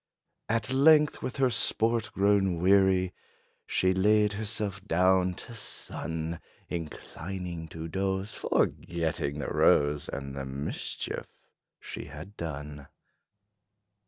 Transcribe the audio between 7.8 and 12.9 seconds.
doze, forgetting the rose And the mischief she had done.